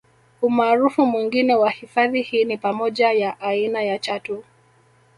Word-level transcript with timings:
Umaarufu 0.41 1.05
mwingine 1.05 1.55
wa 1.55 1.69
hifadhi 1.69 2.21
hii 2.21 2.45
ni 2.45 2.57
pamoja 2.57 3.11
ya 3.11 3.39
aina 3.41 3.83
ya 3.83 3.99
Chatu 3.99 4.43